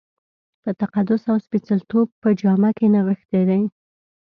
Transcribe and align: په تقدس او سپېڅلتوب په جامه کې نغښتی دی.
په 0.63 0.69
تقدس 0.81 1.21
او 1.31 1.37
سپېڅلتوب 1.45 2.07
په 2.21 2.29
جامه 2.39 2.69
کې 2.77 2.87
نغښتی 2.93 3.41
دی. 3.49 3.61